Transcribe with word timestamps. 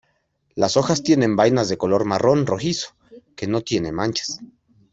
Las 0.55 0.77
hojas 0.77 1.03
tienen 1.03 1.35
vainas 1.35 1.69
de 1.69 1.77
color 1.77 2.05
marrón 2.05 2.47
rojizo, 2.47 2.95
que 3.35 3.45
no 3.45 3.61
tiene 3.61 3.91
manchas. 3.91 4.39